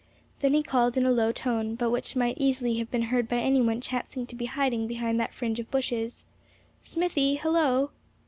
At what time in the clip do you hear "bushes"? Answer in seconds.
5.69-6.25